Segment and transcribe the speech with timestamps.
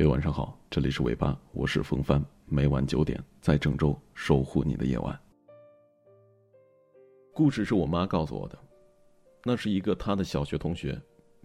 [0.00, 5.20] 嘿，晚上好，这里是尾巴，我是风帆，每晚九点在郑州守护你的夜晚。
[7.32, 8.56] 故事是我妈告诉我的，
[9.42, 10.96] 那是一个她的小学同学，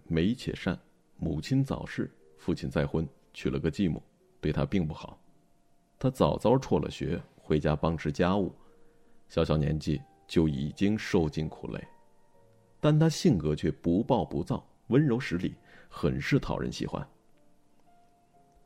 [0.04, 0.78] 美且善，
[1.16, 4.00] 母亲早逝，父亲再婚，娶了个继母，
[4.40, 5.18] 对她并不好，
[5.98, 8.54] 她早早辍了学，回家帮持家务，
[9.28, 11.84] 小小年纪就已经受尽苦累，
[12.78, 15.56] 但她性格却不暴不躁，温柔识礼，
[15.88, 17.04] 很是讨人喜欢。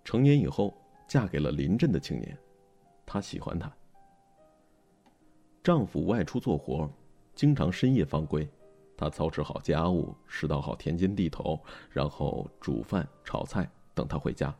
[0.09, 0.75] 成年以后，
[1.07, 2.35] 嫁给了邻镇的青年，
[3.05, 3.71] 她喜欢他。
[5.63, 6.91] 丈夫外出做活，
[7.35, 8.49] 经常深夜方归，
[8.97, 14.57] 她操持好家务，拾到好田间地头，然后煮饭炒菜，等他回家。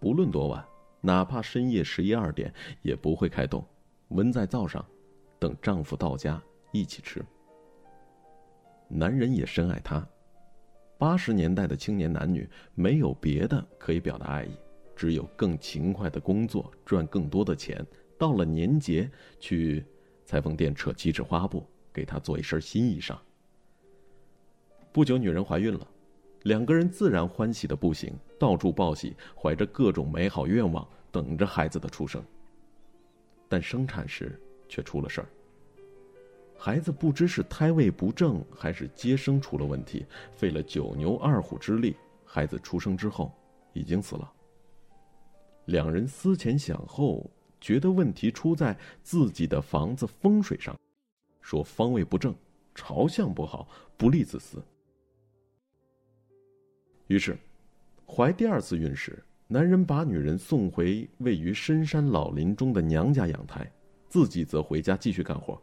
[0.00, 0.66] 不论多晚，
[1.00, 2.52] 哪怕深夜十一二点，
[2.82, 3.64] 也不会开动，
[4.08, 4.84] 温在灶上，
[5.38, 7.24] 等丈夫到家一起吃。
[8.88, 10.04] 男人也深爱她。
[10.98, 14.50] 八十年代的青年男女，没有别的可以表达爱意。
[14.94, 17.84] 只有更勤快的工作，赚更多的钱。
[18.18, 19.84] 到了年节，去
[20.24, 23.16] 裁缝店扯几尺花布，给她做一身新衣裳。
[24.92, 25.86] 不久，女人怀孕了，
[26.42, 32.22] 两个人自然欢喜的不行，到处报喜，怀着各种美好愿望，等着孩子的出生。
[33.48, 35.28] 但生产时却出了事儿。
[36.56, 43.32] 孩子不知是胎位不正，还是接生出了问题，费了九牛二虎之力，孩子出生之后
[43.72, 44.32] 已经死了。
[45.66, 50.76] 两人思前想后，觉得问题出在自己的房子风水上，
[51.40, 52.34] 说方位不正，
[52.74, 54.58] 朝向不好，不利子嗣。
[57.06, 57.36] 于是，
[58.06, 63.70] 怀第二次孕时，男人把女人送回位于深山老林中的娘家养胎，
[64.08, 65.60] 自己则回家继续干活。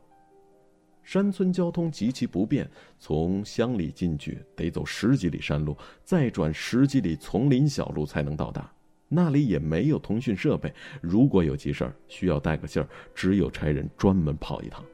[1.02, 2.70] 山村交通极其不便，
[3.00, 8.72] 从乡里进去得走十几里山路，再转十几里丛林小路才能到达。
[9.12, 10.72] 那里也没有通讯设备，
[11.02, 14.86] 如果有急事儿需要带个信儿，只有差人专门跑一趟。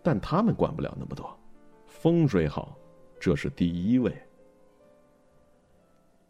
[0.00, 1.36] 但他们管不了那么多，
[1.86, 2.78] 风水好，
[3.18, 4.14] 这是第一位。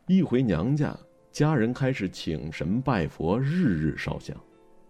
[0.07, 0.99] 一回娘家，
[1.31, 4.37] 家人开始请神拜佛，日日烧香，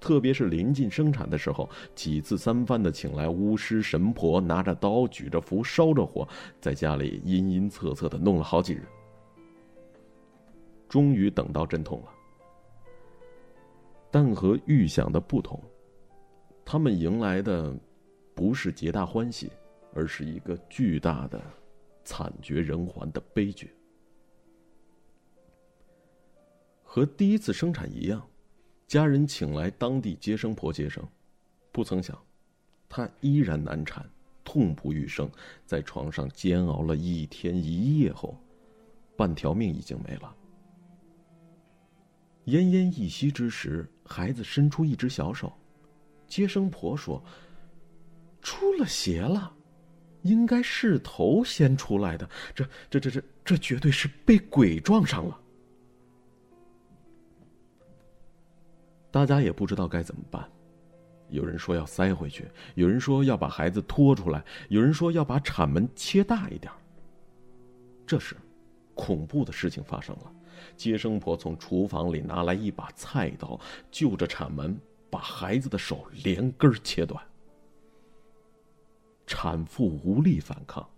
[0.01, 6.27] 特别是临近生产的时候，几次三番的请来巫师神婆，拿着刀，举着符，烧着火，
[6.61, 8.87] 在家里阴阴恻恻的弄了好几日。
[10.91, 12.13] 终于等到阵痛了，
[14.11, 15.63] 但和预想的不同，
[16.65, 17.73] 他们迎来的
[18.35, 19.53] 不是皆大欢喜，
[19.95, 21.41] 而是一个巨大的、
[22.03, 23.73] 惨绝人寰的悲剧。
[26.83, 28.21] 和第一次生产一样，
[28.89, 31.07] 家人请来当地接生婆接生，
[31.71, 32.21] 不曾想，
[32.89, 34.05] 她依然难产，
[34.43, 35.31] 痛不欲生，
[35.65, 38.37] 在床上煎熬了一天一夜后，
[39.17, 40.35] 半条命已经没了。
[42.51, 45.53] 奄奄一息之时，孩子伸出一只小手，
[46.27, 47.23] 接生婆说
[48.43, 49.53] ：“出了邪了，
[50.23, 55.41] 应该是头先出来的，这、这、这、这、这绝对是被鬼撞上了。”
[59.11, 60.49] 大家也不知道该怎么办，
[61.31, 66.73] 有人说要塞回去，有人说要把孩子拖出来，有人说要把产门切大一点。
[68.07, 68.37] 这时，
[68.95, 70.33] 恐怖的事情发生了。
[70.77, 73.59] 接生婆从厨房里拿来一把菜刀，
[73.91, 74.79] 就着产门，
[75.09, 77.23] 把孩子的手连根切断。
[79.27, 80.89] 产妇无力反抗，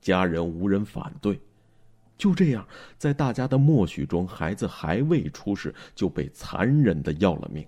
[0.00, 1.40] 家人无人反对，
[2.18, 2.66] 就这样，
[2.98, 7.64] 在大家的默许中，孩子还未出世就被残忍的要了命。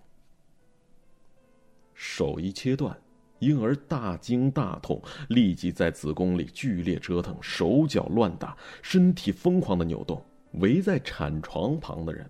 [1.95, 2.97] 手一切断，
[3.39, 10.21] 婴儿大惊大痛，立即在子宫里剧烈折腾，手脚乱打，身体疯狂的扭动。
[10.53, 12.29] 围在产床旁的人，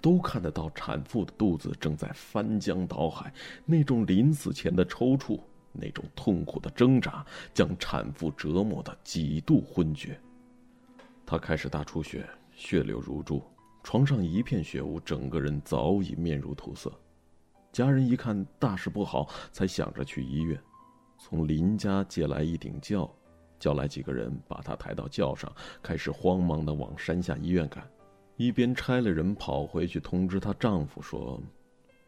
[0.00, 3.32] 都看得到产妇的肚子正在翻江倒海，
[3.64, 5.40] 那种临死前的抽搐，
[5.72, 7.24] 那种痛苦的挣扎，
[7.54, 10.18] 将产妇折磨得几度昏厥。
[11.24, 13.42] 她开始大出血，血流如注，
[13.82, 16.92] 床上一片血污，整个人早已面如土色。
[17.70, 20.60] 家人一看大事不好，才想着去医院，
[21.18, 23.10] 从邻家借来一顶轿。
[23.62, 27.88] 叫来几个人，把她抬到轿上，开始慌忙的往山下医院赶，
[28.36, 31.40] 一边差了人跑回去通知她丈夫说：“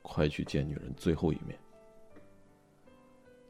[0.03, 1.57] 快去见女人最后一面。”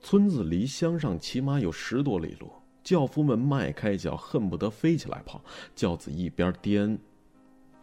[0.00, 2.52] 村子离乡上起码有十多里路，
[2.82, 5.42] 轿夫们迈开脚，恨不得飞起来跑。
[5.74, 6.98] 轿子一边颠，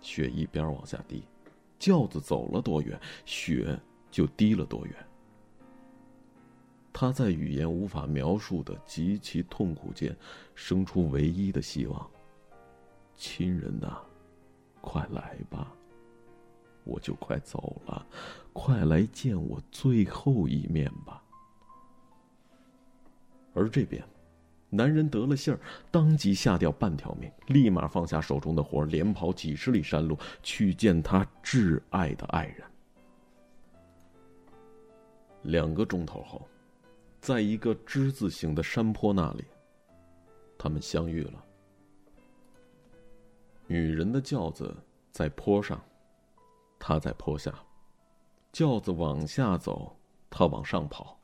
[0.01, 1.23] 雪一边往下滴，
[1.79, 2.95] 轿子走了多远，
[3.25, 3.75] 雪
[4.11, 4.95] 就滴了多远。
[6.93, 10.15] 他在语言无法描述的极其痛苦间，
[10.55, 12.09] 生出唯一的希望：
[13.15, 13.97] 亲人呐，
[14.81, 15.71] 快来吧！
[16.83, 18.05] 我就快走了，
[18.53, 21.23] 快来见我最后一面吧。
[23.53, 24.03] 而这边，
[24.69, 25.59] 男人得了信儿，
[25.91, 32.63] 当即下掉半条命，立马放下手中的活，连跑几十里山路去见他挚爱的爱人。
[35.43, 36.47] 两个钟头后，
[37.21, 39.45] 在一个之字形的山坡那里，
[40.57, 41.45] 他们相遇了。
[43.67, 44.75] 女人的轿子
[45.11, 45.79] 在坡上，
[46.79, 47.53] 他在坡下。
[48.51, 49.95] 轿子往下走，
[50.31, 51.15] 他往上跑。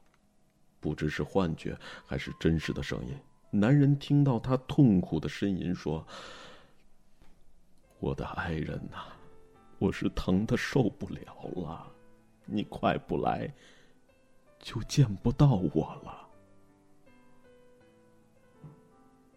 [0.79, 3.17] 不知是幻觉还是真实的声音，
[3.49, 6.05] 男人听到他痛苦的呻吟，说
[7.99, 9.07] ：“我的爱人呐，
[9.79, 11.91] 我是疼的受不了了，
[12.45, 13.51] 你快不来，
[14.67, 16.27] 就见不到我了。”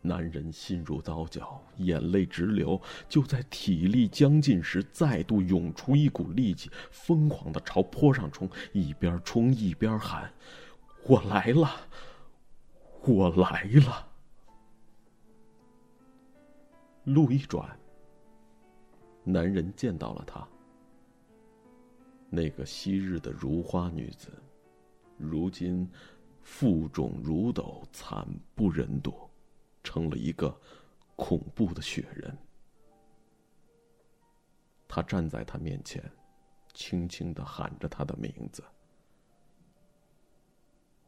[0.02, 2.80] 男人心如刀绞，眼泪直流。
[3.08, 10.32] 就在体力将尽时，再度涌出一股力气，疯狂的朝坡上冲，一边冲一边喊
[11.06, 11.70] ：“我来了，
[13.06, 14.08] 我来了！”
[17.04, 17.78] 路一转，
[19.22, 20.48] 男人见到了她，
[22.30, 24.28] 那个昔日的如花女子，
[25.20, 25.88] 如今
[26.42, 29.12] 负肿如斗，惨不忍睹。
[29.82, 30.54] 成了一个
[31.16, 32.36] 恐怖的雪人。
[34.86, 36.04] 他站在他面前，
[36.74, 38.62] 轻轻的喊着他的名字：“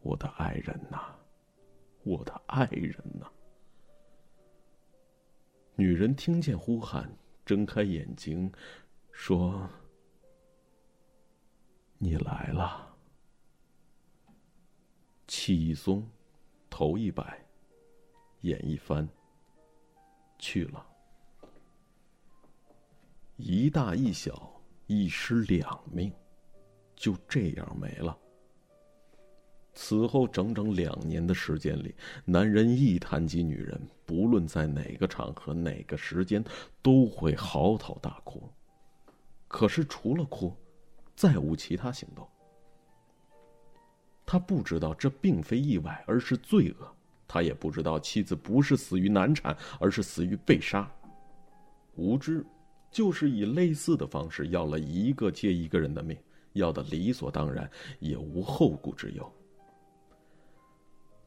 [0.00, 1.14] 我的爱人呐，
[2.02, 3.30] 我的爱人呐！”
[5.76, 8.50] 女人听见呼喊，睁开眼睛，
[9.10, 9.68] 说
[11.98, 12.88] ：“你来了。”
[15.26, 16.06] 气一松，
[16.68, 17.38] 头一摆。
[18.42, 19.08] 眼一翻，
[20.38, 20.84] 去了。
[23.36, 26.12] 一大一小，一尸两命，
[26.96, 28.18] 就这样没了。
[29.74, 36.44] 此后整整两年的时间里，男人一谈及女人，不论在哪个场合、哪个时间，
[36.82, 38.50] 都会嚎啕大哭。
[39.46, 40.52] 可是除了哭，
[41.14, 42.28] 再无其他行动。
[44.24, 46.94] 他不知道这并非意外，而是罪恶。
[47.28, 50.90] 他也不知道妻子不是死于难产，而是死于被杀。
[51.96, 52.44] 无知，
[52.90, 56.16] 就是以类似的方式要了一个接一个人的命，
[56.52, 57.70] 要的理所当然，
[58.00, 59.32] 也无后顾之忧。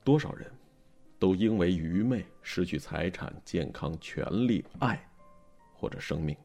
[0.04, 0.52] 多少人，
[1.18, 5.04] 都因为愚昧失去财产、健康、权利、爱，
[5.74, 6.38] 或者生命。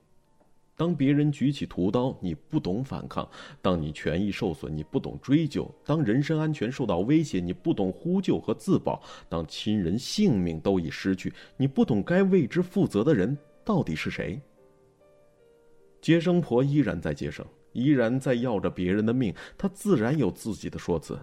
[0.80, 3.22] 当别人举起屠刀，你不懂反抗；
[3.60, 8.98] 当你权益受损，你不懂追究；当人身安全受到威胁，你不懂呼救和自保；
[9.28, 14.40] 当亲人性命都已失去，你不懂该为之负责的人到底是谁。
[16.00, 17.44] 接生婆依然在接生，
[17.74, 21.18] 依然在要着别人的命，她自然有自己的说辞。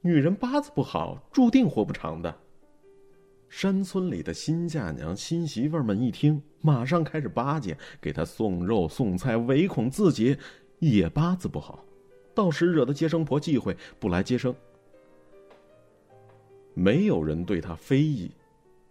[0.00, 2.34] 女人八字不好，注定活不长的。
[3.56, 10.36] 山村里的新嫁娘、新媳妇们一听，马上开始巴结，给她送肉送菜，唯恐自己
[10.80, 11.78] 也八字不好，
[12.34, 14.52] 到时惹得接生婆忌讳，不来接生。
[16.74, 18.32] 没有人对她非议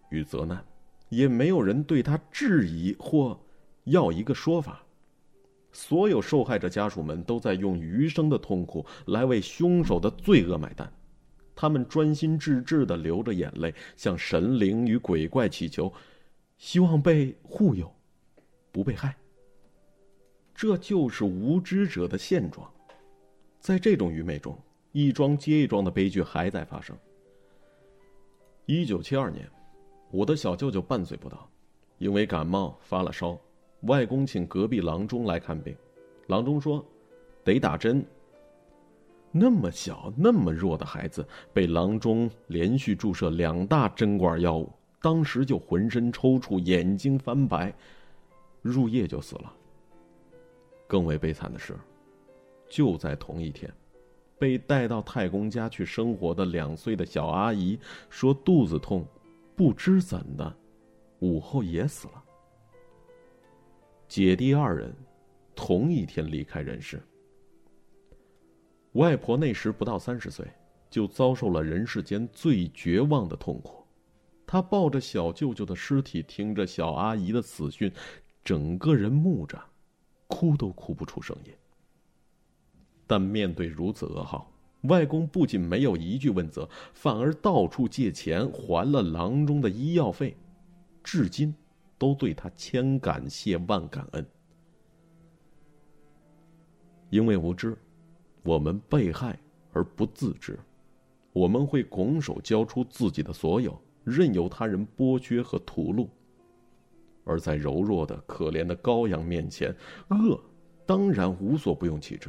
[0.08, 0.64] 与责难，
[1.10, 3.38] 也没有人对她质疑或
[3.84, 4.82] 要一个说法。
[5.72, 10.90] 所有受害者家属们都在用余生的痛苦来为凶手的罪恶买单。
[11.54, 15.92] 他们专心致志的流着眼泪，向神灵与鬼怪祈求，
[16.58, 17.92] 希望被护佑，
[18.72, 19.14] 不被害。
[20.54, 22.70] 这就是无知者的现状。
[23.60, 24.56] 在这种愚昧中，
[24.92, 26.96] 一桩接一桩的悲剧还在发生。
[28.66, 29.48] 一九七二年，
[30.10, 31.48] 我的小舅舅半岁不到，
[31.98, 33.38] 因为感冒发了烧，
[33.82, 35.76] 外公请隔壁郎中来看病，
[36.28, 36.84] 郎中说，
[37.42, 38.04] 得打针。
[39.36, 44.72] 那么小、那么弱的孩子，被郎中连续注射两大针管药物，
[45.02, 47.74] 当时就浑身抽搐、眼睛翻白，
[48.62, 49.52] 入夜就死了。
[50.86, 51.76] 更为悲惨的是，
[52.68, 53.68] 就在同一天，
[54.38, 57.76] 被带到太公家去生活的两岁的小阿姨
[58.08, 59.04] 说肚子痛，
[59.56, 60.56] 不知怎的，
[61.18, 62.22] 午后也死了。
[64.06, 64.94] 姐弟二人，
[65.56, 67.02] 同一天离开人世。
[68.94, 70.46] 外婆那时不到三十岁，
[70.90, 73.84] 就遭受了人世间最绝望的痛苦。
[74.46, 77.92] 她抱着小舅舅的尸体，听着小阿姨的死讯，
[78.44, 79.60] 整个人木着，
[80.28, 81.52] 哭都哭不出声音。
[83.06, 84.50] 但面对如此噩耗，
[84.82, 90.36] 外公不仅没有一句问责，反而到处借钱还了郎中的医药费，
[91.02, 91.54] 至今
[91.98, 94.24] 都对他千感谢万感恩。
[97.10, 97.76] 因为无知，
[98.44, 99.38] 我们被害
[99.72, 100.58] 而不自知，
[101.32, 106.06] 我们会拱手交出自己的所有，任由他人剥削和屠戮。
[107.24, 109.74] 而在柔弱的、可怜的羔羊面前，
[110.10, 110.38] 恶
[110.84, 112.28] 当然无所不用其极，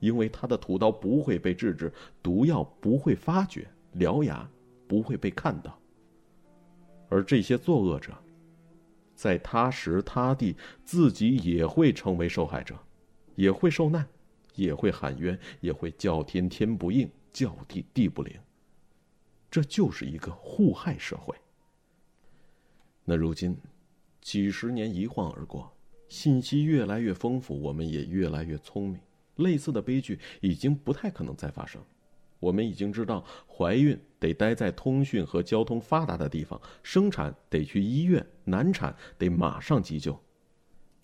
[0.00, 1.90] 因为他的屠刀不会被制止，
[2.22, 4.46] 毒药不会发觉，獠牙
[4.86, 5.80] 不会被看到。
[7.08, 8.12] 而这些作恶者，
[9.14, 10.54] 在他时他地，
[10.84, 12.76] 自己也会成为受害者，
[13.36, 14.06] 也会受难，
[14.54, 18.34] 也会喊冤，也会叫天天不应，叫地地不灵。
[19.50, 21.34] 这就是一个互害社会。
[23.04, 23.56] 那如今。
[24.20, 25.70] 几十年一晃而过，
[26.08, 28.98] 信息越来越丰富，我们也越来越聪明。
[29.36, 31.78] 类似的悲剧已经不太可能再发生。
[32.40, 40.18] 我们已经知道，怀孕得待在通讯和交通发达的地方，生产得去医院，难产得马上急救，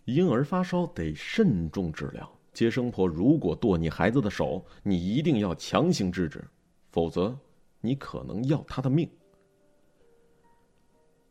[0.07, 2.40] 婴儿发烧得慎重治疗。
[2.53, 6.45] 接生婆如果剁你孩子的手，你一定要强行制止，
[6.91, 7.39] 否则
[7.81, 9.09] 你可能要他的命。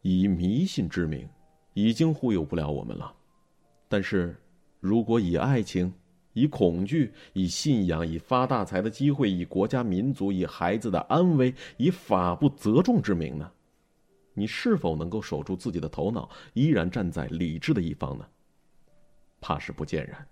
[0.02, 1.28] 以迷信之名。
[1.76, 3.16] 已经忽悠不了我们了，
[3.88, 4.36] 但是，
[4.82, 5.94] 如果以爱情、
[6.34, 13.50] 以恐惧、以信仰、以发大财的机会、以国家民族、以孩子的安危、以法不责众之名呢？
[14.34, 18.28] 你是否能够守住自己的头脑，依然站在理智的一方呢？
[19.40, 20.28] 怕是不见然。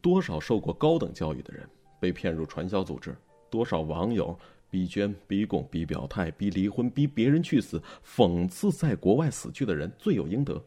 [0.00, 1.68] 多少受过高等教育的人
[2.00, 3.16] 被骗入传销组织？
[3.50, 4.38] 多少网友
[4.70, 10.62] 逼捐、逼供、逼表态、逼离婚、逼别人去死，讽刺在国外死去的人罪有应得。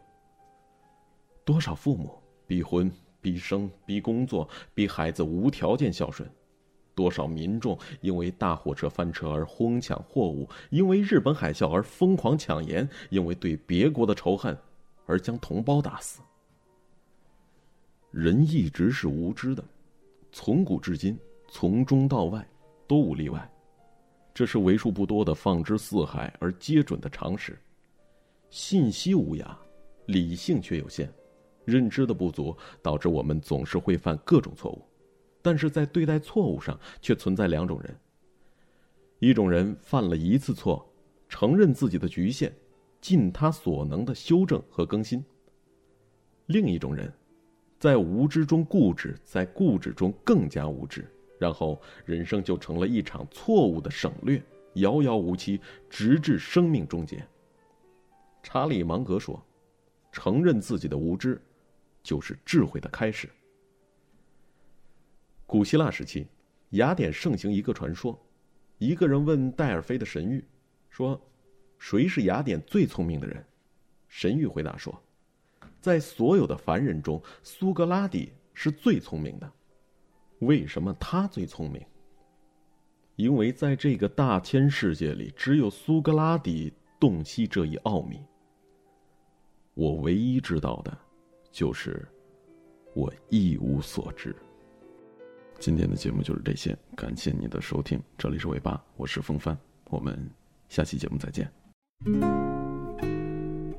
[1.45, 6.27] 多少父母逼婚、逼生、逼工作、逼孩子无条件孝顺；
[6.95, 14.57] 多少民众因为大货车翻车而哄抢货物，因为日本海啸而疯狂抢盐，因为对别国的仇恨
[15.05, 16.21] 而将同胞打死。
[18.11, 19.63] 人一直是无知的，
[20.33, 22.45] 从古至今，从中到外
[22.85, 23.49] 都无例外，
[24.33, 27.57] 这是为数不多的放之四海而皆准的常识。
[28.49, 29.55] 信息无涯，
[30.07, 31.09] 理性却有限。
[31.63, 34.81] 认知的不足导致我们总是会犯各种错误，
[35.41, 37.95] 但是在对待错误上却存在两种人：
[39.19, 40.85] 一种人犯了一次错，
[41.29, 42.51] 承认自己的局限，
[42.99, 45.21] 尽他所能的修正和更新；
[46.47, 47.13] 另一种人，
[47.81, 51.03] 在无知中固执，在固执中更加无知，
[51.39, 54.39] 然后人生就成了一场错误的省略，
[54.75, 55.59] 遥遥无期，
[55.89, 57.25] 直至生命终结。
[58.43, 59.43] 查理芒格说
[60.13, 61.41] ：“承认自己的无知。”
[62.03, 63.27] 就是智慧的开始。
[65.47, 66.27] 古希腊时期，
[66.71, 68.15] 雅典盛行一个传说：
[68.77, 70.43] 一个人问戴尔菲的神谕，
[70.91, 71.19] 说
[71.79, 73.43] ：“谁是雅典最聪明的人？”
[74.07, 74.95] 神谕回答说
[75.81, 79.51] ：“在所有的凡人中，苏格拉底是最聪明的。
[80.39, 81.85] 为什么他最聪明？
[83.17, 88.23] 因为在这个大千世界里，只有苏格拉底洞悉这一奥秘。
[89.73, 90.97] 我唯一知道的。”
[91.51, 92.07] 就是
[92.93, 94.33] 我一无所知。
[95.59, 98.01] 今天的节目就是这些，感谢你的收听。
[98.17, 99.57] 这里是尾巴，我是风帆，
[99.89, 100.17] 我们
[100.69, 101.51] 下期节目再见。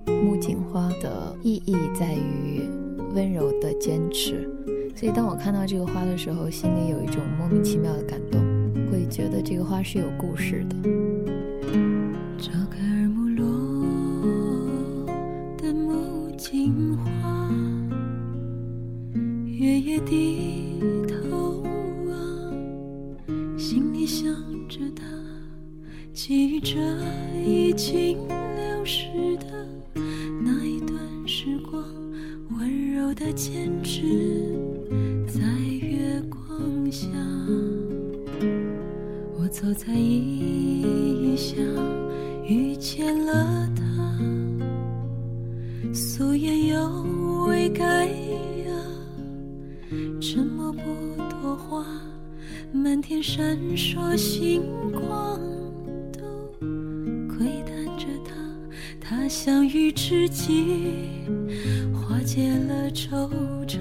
[0.07, 2.63] 木槿花的意义在于
[3.15, 4.49] 温柔的坚持，
[4.95, 8.41] 所以当我看到这个花的时候，心里有一种莫名其妙的感动，
[8.91, 10.77] 会觉得这个花是有故事的。
[12.39, 12.51] 这
[39.53, 41.59] 走在异乡，
[42.43, 43.85] 遇见了他，
[45.93, 46.89] 素颜又
[47.47, 48.73] 未改呀。
[50.23, 50.81] 沉默不
[51.29, 51.85] 多话，
[52.73, 55.39] 满天闪烁星光，
[56.11, 56.23] 都
[57.29, 58.35] 窥探着他。
[58.99, 60.81] 他相遇知己，
[61.93, 63.29] 化解了惆
[63.67, 63.79] 怅。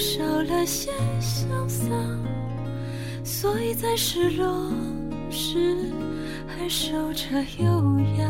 [0.00, 0.90] 少了些
[1.20, 1.86] 潇洒，
[3.22, 4.72] 所以在失落
[5.30, 5.76] 时
[6.48, 7.24] 还守着
[7.58, 8.28] 优雅。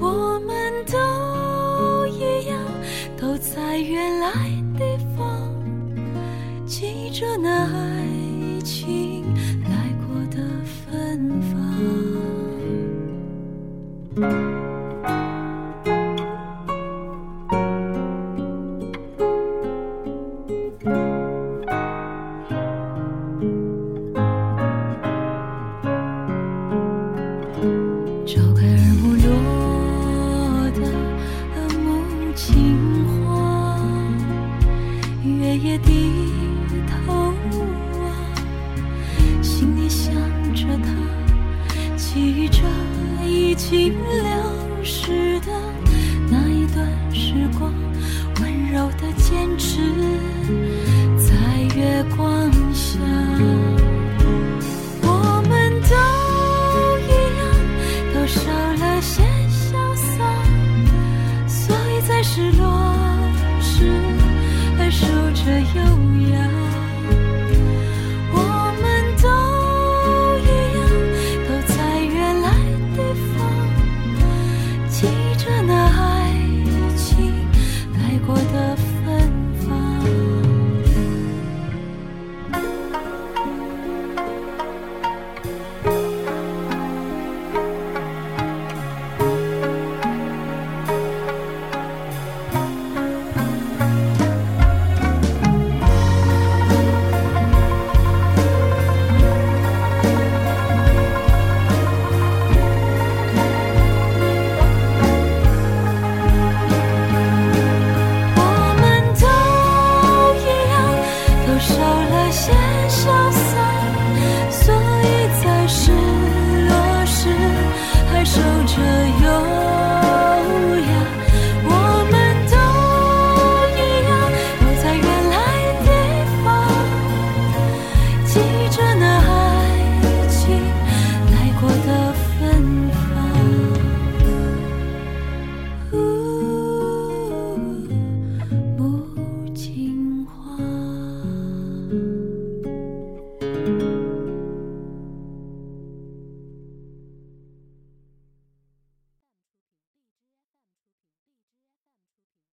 [0.00, 0.54] 我们。
[0.86, 2.60] 都一样，
[3.16, 4.30] 都在原来
[4.78, 4.84] 地
[5.16, 5.50] 方，
[6.66, 7.66] 记着那
[65.44, 65.93] 这样